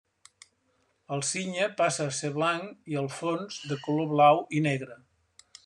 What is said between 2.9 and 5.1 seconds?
i el fons de color blau i negre.